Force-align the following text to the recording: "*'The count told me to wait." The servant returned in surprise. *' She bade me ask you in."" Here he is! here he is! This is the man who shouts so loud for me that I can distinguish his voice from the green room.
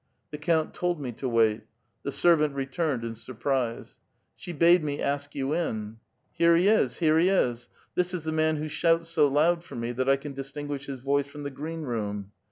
"*'The 0.31 0.39
count 0.39 0.73
told 0.73 0.99
me 0.99 1.11
to 1.11 1.29
wait." 1.29 1.61
The 2.01 2.11
servant 2.11 2.55
returned 2.55 3.03
in 3.03 3.13
surprise. 3.13 3.99
*' 4.17 4.35
She 4.35 4.51
bade 4.51 4.83
me 4.83 4.99
ask 4.99 5.35
you 5.35 5.53
in."" 5.53 5.97
Here 6.39 6.55
he 6.55 6.67
is! 6.67 6.97
here 6.97 7.19
he 7.19 7.29
is! 7.29 7.69
This 7.93 8.11
is 8.11 8.23
the 8.23 8.31
man 8.31 8.55
who 8.57 8.67
shouts 8.67 9.09
so 9.09 9.27
loud 9.27 9.63
for 9.63 9.75
me 9.75 9.91
that 9.91 10.09
I 10.09 10.15
can 10.15 10.33
distinguish 10.33 10.87
his 10.87 10.97
voice 11.01 11.27
from 11.27 11.43
the 11.43 11.51
green 11.51 11.83
room. 11.83 12.31